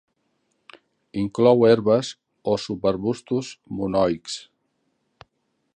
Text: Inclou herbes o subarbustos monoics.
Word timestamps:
Inclou 1.23 1.61
herbes 1.67 2.09
o 2.53 2.57
subarbustos 2.63 3.53
monoics. 3.81 4.39